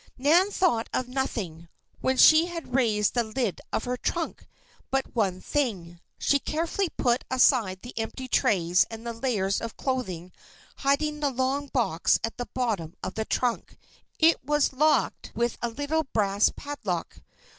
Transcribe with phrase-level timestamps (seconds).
[0.17, 1.69] Nan thought of nothing,
[1.99, 4.47] when she had raised the lid of her trunk,
[4.89, 5.99] but one thing.
[6.17, 10.31] She carefully put aside the empty trays and the layers of clothing
[10.77, 13.77] hiding the long box at the bottom of the trunk.
[14.17, 17.19] It was locked with a little brass padlock.